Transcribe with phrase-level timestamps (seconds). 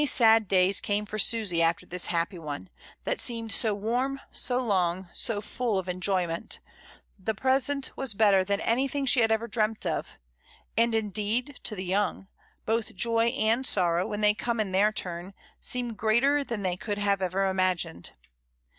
[0.03, 2.71] sad days came for Susy after this happy one,
[3.03, 6.59] that seemed so warm, so long, so full of enjoyment,
[7.19, 10.17] the present was better than an3rthing she had ever dreamt of—
[10.75, 12.27] and indeed, to the young,
[12.65, 16.97] both joy and sorrow, when they come in their turn, seem greater than they could
[16.97, 18.09] have ever imagined.